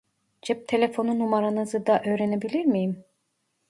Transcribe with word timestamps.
Cep 0.41 0.67
telefonu 0.67 1.15
numaranızı 1.19 1.85
da 1.85 2.01
öğrenebilir 2.05 2.65
miyim? 2.65 3.05